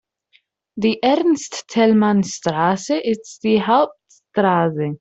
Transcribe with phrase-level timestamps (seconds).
[0.79, 4.89] Die Ernst-Thälmann-Straße ist die Hauptstraße.